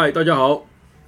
[0.00, 0.64] 嗨，大家好，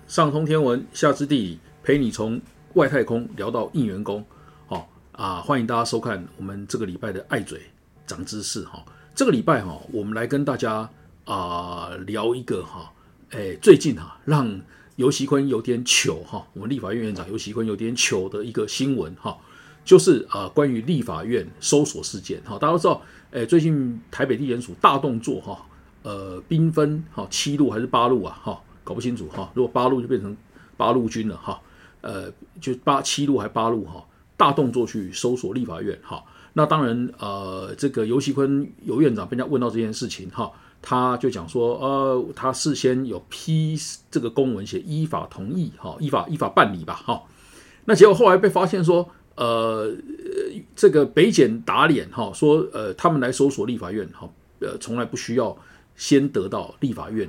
[0.09, 2.41] 上通天文，下知地理，陪你从
[2.75, 4.25] 外太空聊到应员工。
[4.67, 7.61] 好啊，欢迎大家收看我们这个礼拜的爱嘴
[8.05, 8.85] 长知识哈。
[9.15, 10.91] 这个礼拜哈，我们来跟大家
[11.25, 12.93] 啊聊一个哈，
[13.31, 14.61] 哎，最近哈让
[14.97, 19.39] 尤习坤有点糗哈，我们立法院院长尤习坤有点糗的一个新闻哈，
[19.85, 22.59] 就是啊关于立法院搜索事件哈。
[22.59, 25.65] 大家都知道，哎，最近台北地检署大动作哈，
[26.03, 28.61] 呃，兵分哈七路还是八路啊哈。
[28.85, 30.37] 搞不清楚哈，如果八路就变成
[30.77, 31.61] 八路军了哈，
[32.01, 34.05] 呃，就八七路还八路哈，
[34.37, 36.25] 大动作去搜索立法院哈。
[36.53, 40.51] 那当然呃，这个尤其坤尤院长被人家问到这件事情哈，
[40.83, 43.77] 他就讲说呃，他事先有批
[44.11, 47.23] 这个公文写依法同意哈，依法依法办理吧哈。
[47.85, 49.95] 那结果后来被发现说呃，
[50.75, 55.57] 这个北检打脸哈，说呃，他们来搜索立法院哈，呃，从来不需要
[55.95, 57.29] 先得到立法院。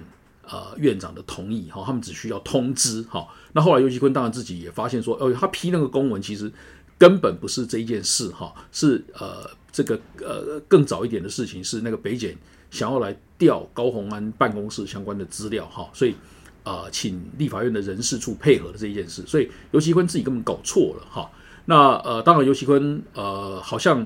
[0.52, 3.26] 呃，院长的同意哈，他们只需要通知哈。
[3.54, 6.52] 那后来尤其坤当然自己也发现说，哦，他批那个公文其实
[6.98, 12.36] 根本不是这一件事哈，是呃这个呃更早一点的事情，是那个北检
[12.70, 16.14] 想要来调高鸿安办公室相关的资料哈，所以
[16.66, 21.32] 呃请立法院的人事处配合的这一件事，所以尤其坤自己根本搞错了哈。
[21.64, 24.06] 那呃当然尤其坤呃好像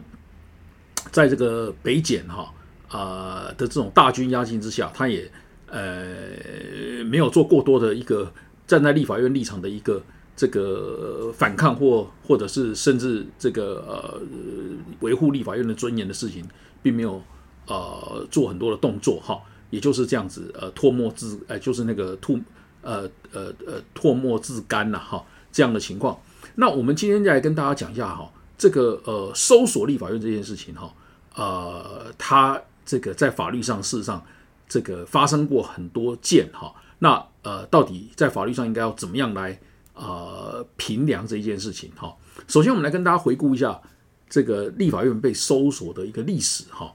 [1.11, 2.53] 在这个北检哈
[2.87, 5.27] 啊的这种大军压境之下，他也。
[5.75, 8.31] 呃，没有做过多的一个
[8.65, 10.01] 站在立法院立场的一个
[10.33, 14.21] 这个反抗或或者是甚至这个呃
[15.01, 16.45] 维护立法院的尊严的事情，
[16.81, 17.21] 并没有
[17.67, 19.37] 呃做很多的动作哈，
[19.69, 22.39] 也就是这样子呃唾沫自呃就是那个吐
[22.81, 23.01] 呃
[23.33, 26.17] 呃呃唾沫自干呐哈这样的情况。
[26.55, 30.93] 那我们今天再来跟大家讲一下哈，这个呃搜索立法院这件事情哈，
[31.35, 34.25] 呃，它这个在法律上事实上。
[34.67, 39.59] 这个发生过很多件哈，那呃，到底在法律上应该要怎么样来
[39.93, 42.15] 呃评量这一件事情哈？
[42.47, 43.79] 首先，我们来跟大家回顾一下
[44.27, 46.91] 这个立法院被搜索的一个历史哈。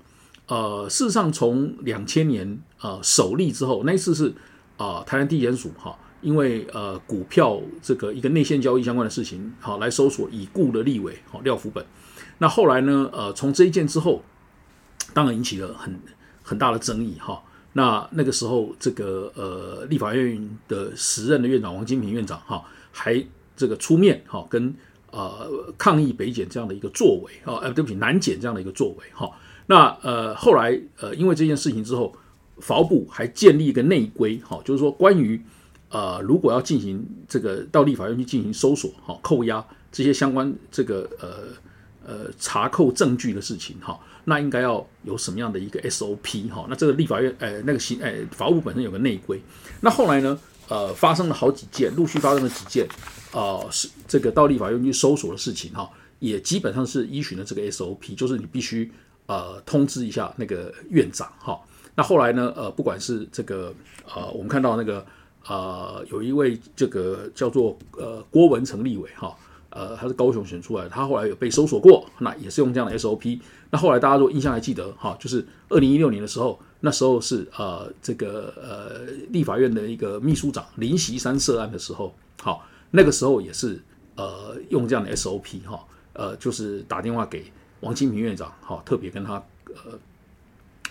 [0.49, 4.35] 呃，事实上，从两千年呃首例之后，那一次是
[4.77, 11.87] 啊台湾地检署哈，因为呃股票这个一个内线交易相关的事情好来搜索已故的立委好廖福本。
[12.39, 14.25] 那后来呢呃从这一件之后，
[15.15, 16.01] 当然引起了很
[16.43, 17.41] 很大的争议哈。
[17.73, 23.25] 那那个时候，这个呃，立法院的时任的院长王金平院长哈，还
[23.57, 24.75] 这个出面哈，跟
[25.13, 29.31] 呃抗议北检这样的一个作为啊，呃，对不起，南检这样的一个作为哈。
[29.67, 32.13] 那呃，后来呃，因为这件事情之后，
[32.59, 35.41] 法务部还建立一个内规哈，就是说关于
[35.91, 41.29] 呃，如果要进行这个到立法院去进行搜索哈、扣押这些相关这个呃
[42.11, 43.99] 呃查扣证据的事情哈。
[44.25, 46.67] 那应该要有什么样的一个 SOP 哈？
[46.69, 49.41] 那这个立法院，呃，那个行，呃，法务本身有个内规。
[49.81, 50.39] 那后来呢，
[50.69, 52.87] 呃，发生了好几件，陆续发生了几件，
[53.33, 58.93] 啊，是这个到立法院去搜索的事情哈，也基本上是依循了这个 SOP，就是你必须
[59.27, 61.59] 呃通知一下那个院长哈。
[61.97, 63.75] 那后来呢，呃，不管是这个
[64.15, 65.05] 呃，我们看到那个
[65.49, 69.35] 呃，有一位这个叫做呃郭文成立委哈。
[69.71, 73.41] 呃，他是高雄选出来的，他后来有被搜索过，那也是用这样的 SOP。
[73.71, 83.81] 那后来大家如果印象还记得哈，就是二零一六年的时候，那时候是呃这个呃立法院的一个秘书长林习山涉案的时候，好，那个时候也是
[84.17, 87.45] 呃用这样的 SOP 哈，呃就是打电话给
[87.81, 89.35] 王金平院长，好，特别跟他
[89.67, 89.99] 呃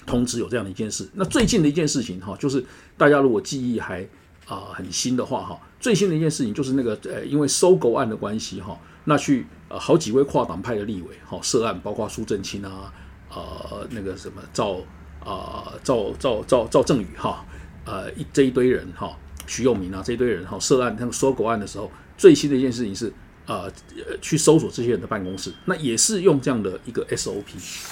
[0.06, 1.10] 通知有这样的一件事。
[1.14, 2.64] 那最近的一件事情哈，就是
[2.98, 4.08] 大家如果记忆还。
[4.50, 12.92] 啊，很新的话哈，最新的一件事情就是那个呃，因为收购案的关系哈，那去呃好几位跨党派的立委哈涉案，包括苏正清啊，
[13.30, 14.78] 呃那个什么赵
[15.24, 17.46] 啊赵赵赵赵正宇哈，
[17.86, 19.16] 呃一这一堆人哈，
[19.46, 23.14] 徐永明啊这一堆人哈涉案，那个收购案的时候，最新的一件事情是
[23.46, 23.72] 呃
[24.20, 27.44] 去搜索这些人的办公室，那也是用这样的一个 SOP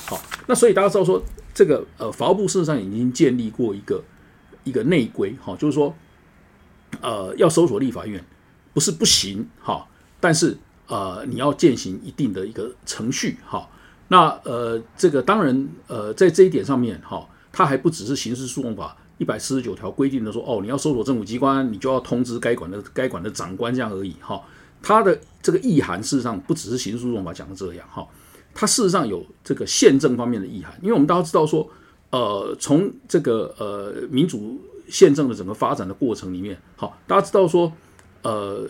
[0.08, 1.22] 好，那所以大家知道说
[1.54, 4.04] 这个呃法务部事实上已经建立过一个
[4.64, 5.96] 一个内规哈，就是说。
[7.02, 8.24] 呃，要搜索立法院
[8.74, 9.86] 不是不行哈，
[10.20, 10.58] 但是
[10.88, 13.68] 呃，你要践行一定的一个程序哈。
[14.08, 24.42] 那呃，这个当然呃，在这一点上面哈，它还不只是刑事诉讼法一百四十九条规定的说哦，你要搜索政府机关，你就要通知该管的该管的长官这样而已哈。
[24.82, 28.08] 它的这个意涵事实上不只是刑事诉讼法讲的这样哈，
[28.54, 31.70] 它事实上有这个宪政方面的意涵，因为我们大家知道说
[32.12, 34.60] 呃，从这个呃民主。
[34.90, 37.72] 宪政的整个发展的过程里面，好，大家知道说，
[38.22, 38.68] 呃，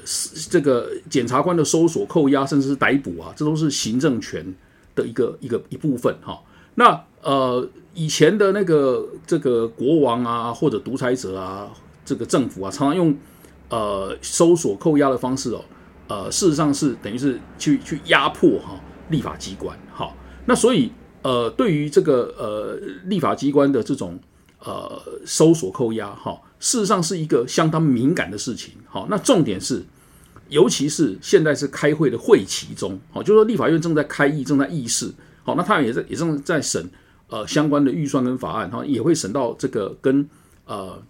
[0.49, 4.55] 这个检察官的搜索、扣押，甚至是逮捕啊，这都是行政权
[4.95, 6.41] 的一个一个一部分哈。
[6.75, 11.69] 那呃，以前的那个这个国王啊，或者独裁者啊，
[12.05, 13.17] 这个政府啊，常常用
[13.69, 15.65] 呃搜索扣押的方式哦，
[16.07, 18.79] 呃，事实上是等于是去去压迫哈
[19.09, 19.77] 立法机关。
[19.91, 20.15] 好，
[20.45, 20.91] 那所以
[21.23, 22.75] 呃，对于这个呃
[23.05, 24.19] 立法机关的这种
[24.59, 28.73] 呃搜索扣押哈，事实上是一个相当敏感的事情。
[28.87, 29.83] 好，那重点是，
[30.49, 35.13] 尤其是现在是开会的会期中，好，就是说立法院正在开议，正在议事。
[35.43, 36.89] 好，那他们也在也正在审
[37.29, 40.29] 呃相关的预算跟法案，哈，也会审到这个跟
[40.65, 41.01] 呃。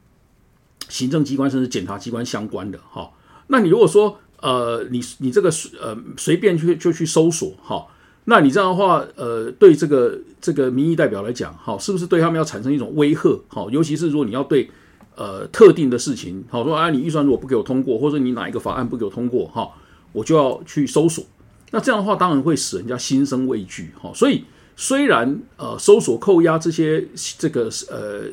[0.90, 3.12] 行政机关甚至检察机关相关的哈，
[3.48, 5.52] 那你如果说呃你你这个
[5.82, 7.86] 呃随便去就去搜索哈，
[8.30, 13.40] 那你这样的话呃对这个这个民意代表来讲哈，是不是对他们要产生一种威吓？
[13.48, 14.70] 好，尤其是如果你要对
[15.16, 19.72] 呃特定的事情好说啊，你预算如果不给我通过，或者你哪一个法案不给我通过哈，
[20.12, 21.24] 我就要去搜索。
[21.72, 24.12] 那这样的话当然会使人家心生畏惧哈。
[24.14, 24.44] 所以
[24.76, 27.08] 虽然呃搜索扣押这些
[27.38, 28.24] 这个呃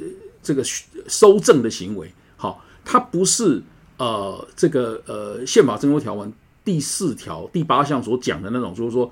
[0.43, 0.63] 这个
[1.07, 2.13] 收证的行为。
[2.37, 3.63] 好它不是
[3.97, 6.31] 呃这个呃宪法征收条文
[6.63, 9.11] 第四条第八项所讲的那种，就是说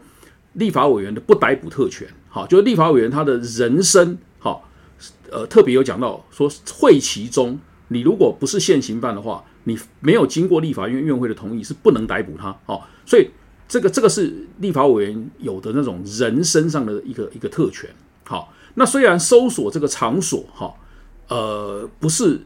[0.54, 2.06] 立法委员的不逮捕特权。
[2.28, 4.68] 好，就是立法委员他的人身，好，
[5.30, 7.58] 呃特别有讲到说会期中，
[7.88, 12.56] 你如果不是现行犯的话，你没有经过立法院院会的同意是不能逮捕他。
[12.64, 13.28] 好，所以
[13.68, 17.90] 这个这个是立法委员有的那种人身上的一个一个特权。
[18.24, 20.74] 好，那虽然搜索这个场所，哈，
[21.28, 22.40] 呃不是。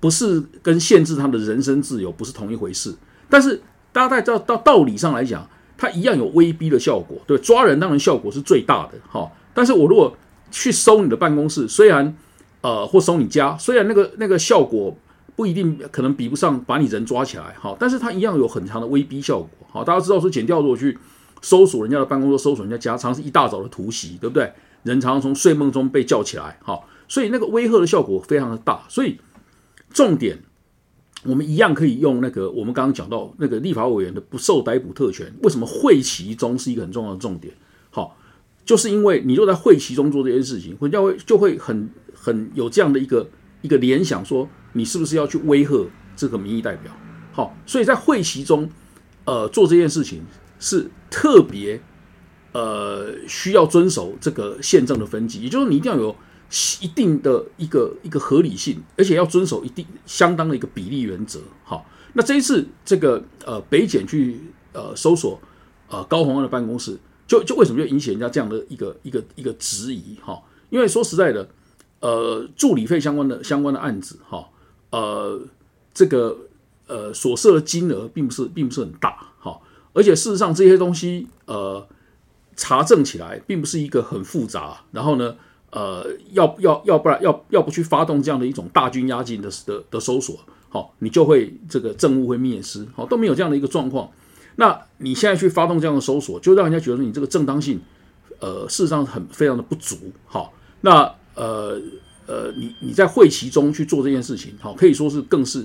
[0.00, 2.96] 不是跟限制他的人身自由不是同一回事，
[3.28, 3.60] 但是
[3.92, 5.46] 大家在到到道理上来讲，
[5.80, 7.16] 它一样有威逼的效果。
[7.26, 9.26] 对，抓人当然效果是最大的，哈。
[9.54, 10.14] 但是我如果
[10.50, 12.14] 去搜你的办公室，虽然
[12.60, 14.94] 呃或搜你家，虽然那个那个效果
[15.34, 19.48] 不一定可能比不上把你人抓起来，哈，但是它一样有很强的威逼效果。
[19.72, 20.98] 好，大家知道说，剪掉如果去
[21.40, 24.52] 搜索人家的办公室，搜索人家家，常是一大早的突袭，对不对？
[24.82, 26.78] 人常常从睡梦中被叫起来，哈，
[27.08, 29.18] 所以那个威吓的效果非常的大，所以。
[29.92, 30.38] 重点，
[31.24, 35.30] 我们一样可以用那个我们刚刚讲到那个立法委员的不受逮捕特权。
[35.42, 37.52] 为什么会期中是一个很重要的重点？
[37.90, 38.16] 好，
[38.64, 43.28] 就是因为你若在会期中做这件事情，人家会就会很很有这样的一个
[43.60, 45.86] 一个联想，说你是不是要去威吓
[46.16, 46.90] 这个民意代表？
[47.32, 48.70] 好，所以在会期中，
[49.26, 50.22] 呃，做这件事情
[50.58, 51.80] 是特别
[52.52, 56.16] 呃需要遵守这个宪政的分级，也就是你一定要有。
[56.80, 61.40] 一定的一个一个合理性，而且要遵守一定相当的一个比例原则。
[61.62, 64.40] 好，那这一次这个呃北检去
[64.72, 65.40] 呃搜索
[65.88, 66.98] 呃高鸿安的办公室，
[67.28, 70.16] 就就为什么就引起人家这样的一个一个一个质疑？
[70.20, 71.48] 哈，因为说实在的，
[72.00, 74.48] 呃助理费相关的相关的案子，哈，
[74.90, 75.40] 呃
[75.94, 76.36] 这个
[76.88, 79.60] 呃所涉的金额并不是并不是很大，哈，
[79.92, 81.86] 而且事实上这些东西呃
[82.56, 85.36] 查证起来并不是一个很复杂，然后呢。
[85.72, 90.36] 呃，要要要不然要要不去发动这样的一种大军压境的的的搜索，
[90.68, 94.10] 好，你就会这个政务会灭失，好，都没有这样的一个状况。
[94.56, 97.80] 那你现在去发动这样的搜索，就让人家觉得你这个正当性，
[98.40, 99.96] 呃，事实上很非常的不足，
[100.26, 101.02] 好，那
[101.36, 101.80] 呃
[102.26, 105.64] 呃，你你在会期中去做这件事情，好，可以说是更是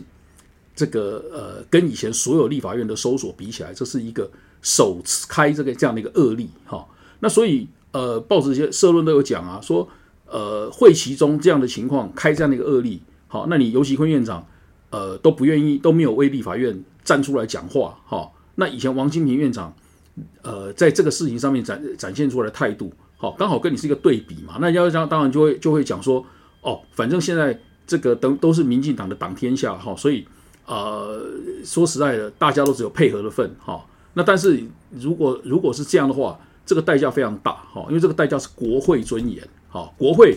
[0.76, 4.30] 这个呃，跟以前所有立法院的搜索比起来，这是一个
[4.62, 6.88] 首次开这个这样的一个恶例，哈，
[7.20, 7.68] 那所以。
[7.96, 9.88] 呃，报纸一些社论都有讲啊，说
[10.26, 14.46] 呃会其中这样的情况开这样的一个恶例，好，那你尤其坤院长
[14.90, 19.74] 呃都不愿意都没有为立法院站出来讲话，哈，那以前王金平院长
[20.42, 26.26] 呃在这个事情上面展展现出来的态度，好，刚好跟你是一个对比嘛，那要这样当然就会就会讲说，
[26.64, 30.28] 哦，反正现在这个都都是民进党的党天下，哈，所以
[30.66, 31.22] 呃
[31.64, 33.86] 说实在的，大家都只有配合的份，哈，
[34.16, 34.62] 那但是
[35.00, 36.38] 如果如果是这样的话。
[36.66, 40.36] 这个代价非常大，哈，因为这个代价是国会尊严，哈，国会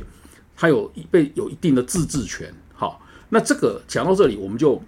[0.54, 2.98] 它有被有一定的自治权，哈，
[3.30, 4.78] 那这个讲到这里，我们就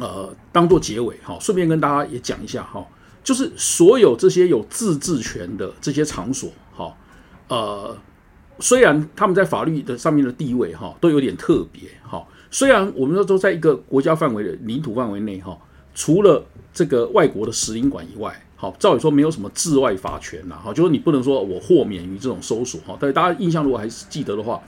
[0.00, 2.84] 呃当做结尾，哈，顺便跟大家也讲一下，哈，
[3.22, 6.92] 就是所有这些有自治权的这些场所，哈，
[7.46, 7.96] 呃，
[8.58, 15.56] 虽然他们在法律的上面的地位，哈，都有点特别，哈，虽然我们说都在一个国家范围的领土范围内，哈，
[15.94, 18.44] 除了这个外国的使领馆以外。
[18.60, 22.96] 好，照理说没有什么治外法权呐，好，就是你不能说我豁免于这种搜索，哈。
[22.98, 24.60] 但是大家印象如果还是记得的话，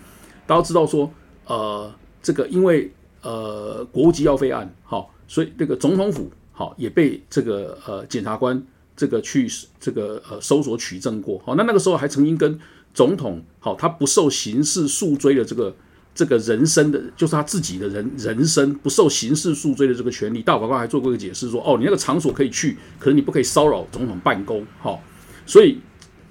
[0.46, 1.10] 大家知道说，
[1.46, 1.92] 呃，
[2.22, 2.88] 这个因为
[3.20, 8.62] 呃国务机要费案，好，所以这个总统府好也被这个呃检察官
[8.94, 9.48] 这个去
[9.80, 12.56] 这个呃搜索取证过，好，那那个时候还曾经跟
[12.94, 15.74] 总统好他不受刑事诉追的这个。
[16.14, 24.98] 这个人身的，就是他自己的人人身不受刑事诉追的这个权利，大法官还做过一个解释，说哦，你那个场所可以去，可是你不可以骚扰总统办公，哈，
[25.46, 25.78] 所以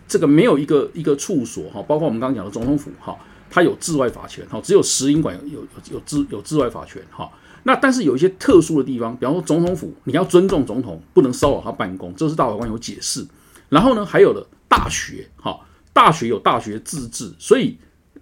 [0.08, 3.18] 这个没有一个一个处所，哈，包括我们刚刚讲的总统府，哈，
[3.50, 7.30] 它有治外法权，哈，只有实营馆有有有治有治外法权，哈。
[7.64, 13.26] 那但是有一些特殊的地方，比方说总统府，你要尊重总统，不能骚扰他办公，这是大法官有解释。
[13.68, 15.60] 然后呢，还有的大学，哈，
[15.92, 17.78] 大学有大学自治，所以，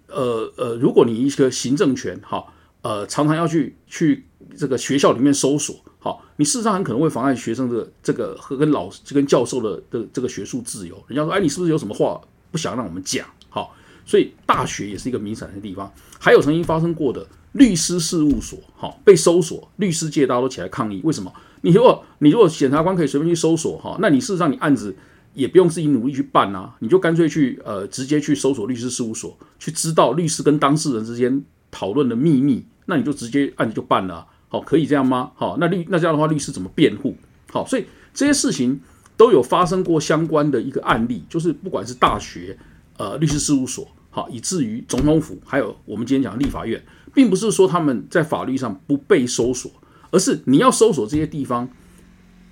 [0.08, 2.44] 呃呃，如果你一个行政权，哈，
[2.82, 4.24] 呃，常常要去去
[4.56, 11.02] 这个学校里面搜索，好，你事实上很可能会妨碍学生的这个和跟老师跟教授的的这个学术自由。
[11.06, 13.26] 人家说，哎，你是不是有什么话不想让我们讲？
[13.48, 13.74] 好，
[14.04, 15.92] 所以大学也是一个敏感的地方。
[16.18, 17.26] 还有曾经发生过的。
[17.52, 21.00] 律师事务所，哈被搜索，律师界大家都起来抗议。
[21.02, 21.32] 为什么？
[21.62, 24.94] 你如果你如果检察官可以随便去搜索，哈，那你事实上你案子
[25.38, 34.26] 也不用自己努力去办啊，你就干脆去呃直接去搜索律师事务所，去知道律师跟当事人之间讨论的秘密，那你就直接案子就办了。
[34.48, 35.30] 好，可以这样吗？
[35.36, 37.16] 好，那律那这样的话，律师怎么辩护？
[37.52, 38.80] 好，所以这些事情
[39.16, 42.58] 都有发生过相关的一个案例，就是不管是大学
[42.96, 46.82] 呃律师事务所，好，以至于总统府，还有我们今天讲的立法院。
[47.14, 49.70] 并不是说他们在法律上不被搜索，
[50.10, 51.68] 而是你要搜索这些地方，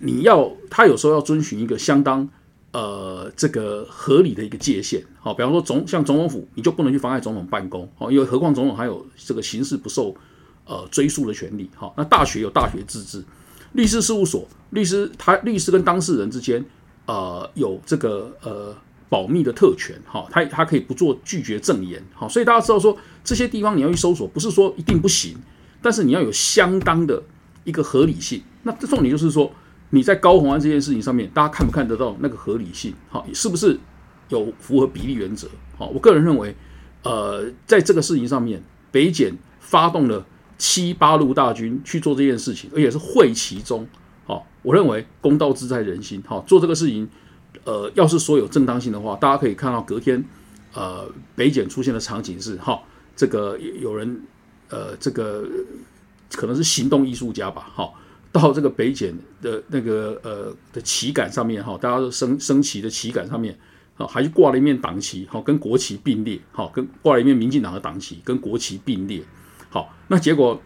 [0.00, 2.28] 你要他有时候要遵循一个相当
[2.72, 5.04] 呃这个合理的一个界限。
[5.20, 7.88] 好，比方说总像总统府，你就不能去妨碍总统办公。
[7.96, 10.14] 好，因为何况总统还有这个刑事不受
[10.64, 11.70] 呃追诉的权利。
[11.74, 13.24] 好，那大学有大学自治，
[13.72, 16.64] 律师事务所，律师他律师跟当事人之间
[17.06, 18.74] 呃有这个呃。
[19.08, 25.36] 保密的特权，哈，他他可以不做拒绝证言，好，所以大家知道说这些地方你要去搜索，不是说一定不行，
[25.80, 27.22] 但是你要有相当的
[27.62, 28.42] 一个合理性。
[28.64, 29.48] 那这重点就是说
[29.96, 32.94] 你在高红安这件事情上面，大家看不看得到那个合理性？
[33.08, 33.78] 好，是不是
[34.28, 35.48] 有符合比例原则？
[35.78, 36.54] 好，我个人认为，
[37.02, 38.62] 呃，在这个事情上面，
[38.92, 40.24] 北检发动了
[40.58, 43.88] 七八路大军去做这件事情，而且是会其中，
[44.26, 47.08] 好，我认为公道自在人心，好，做这个事情。
[47.64, 50.22] 呃，要是说有正当性的话，大家可以看到隔天，
[50.72, 52.80] 呃，北检出现的场景是哈，
[53.16, 54.20] 这个有人
[54.68, 55.44] 呃，这个
[56.30, 57.90] 可能是行动艺术家吧，哈，
[58.36, 63.56] 到这个北检的那个呃的旗杆上面哈，大家都升升旗的旗杆上面，
[63.94, 69.22] 好，还挂了一面党旗，哈，跟国旗并列，好，跟挂了一面民进党的党旗跟国旗并列，
[69.68, 70.60] 好，那结果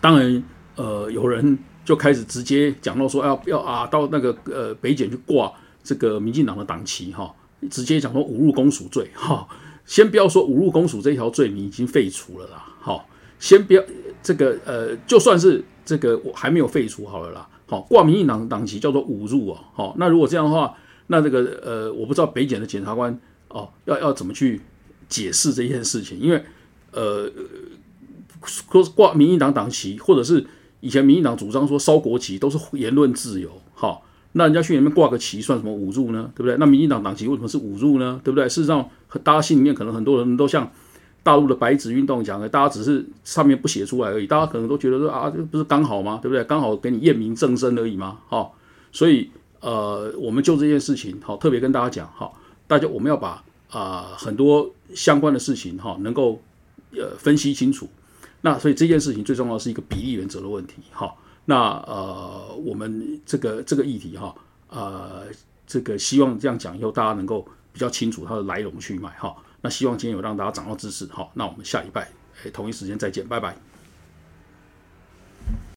[0.00, 0.44] 当然
[0.76, 5.52] 呃，有人就开始直接讲到说要要啊，到那个呃北检去挂。
[5.84, 7.34] 这个民进党的党旗哈，
[7.68, 9.44] 直接讲说侮辱公署罪哈，
[9.84, 13.08] 先不要说侮辱公署这条罪你已经废除了啦，好，
[13.40, 13.82] 先不要
[14.22, 20.74] 这个呃，就算是这个我还没有废除好了啦，好，挂民进党党旗叫做侮辱哦，好，那如果这样的话，
[21.08, 24.60] 那这个呃，我不知道北检的检察官哦，要要怎么去
[25.08, 26.42] 解释这件事情，因为
[26.92, 27.30] 呃，
[28.44, 30.46] 说挂民进党党旗，或者是
[30.80, 34.06] 以前民进党主张说烧国旗都是言论自由，好。
[34.34, 36.30] 那人家去里面挂个旗算什么侮辱呢？
[36.34, 36.56] 对不对？
[36.56, 38.18] 那民进党党旗为什么是侮辱呢？
[38.24, 38.48] 对不对？
[38.48, 38.88] 事实上，
[39.22, 40.72] 大家心里面可能很多人都像
[41.22, 44.26] 大陆的白纸运动讲的，大家只是上面不写出来而已。
[44.26, 46.18] 大家可能都觉得说啊，这不是刚好吗？
[46.20, 46.42] 对不对？
[46.44, 48.18] 刚好给你验明正身而已吗？
[48.28, 48.50] 哈，
[48.90, 52.30] 所以呃，我们就这件事情好，特别跟大家讲哈，
[52.66, 56.40] 大家我们要把啊很多相关的事情哈，能够
[56.96, 57.88] 呃分析清楚。
[58.40, 61.14] 那所以这件事情最重要是一个比例原则的问题哈。
[61.44, 64.34] 那呃，我们这个这个议题哈，
[64.68, 65.22] 呃，
[65.66, 69.32] 这个希望这样讲以后，大家能够比较清楚它的来龙去脉哈。
[69.62, 72.10] 那希望今天有让大家掌握知识好那我们下礼拜
[72.44, 73.56] 哎同一时间再见拜拜。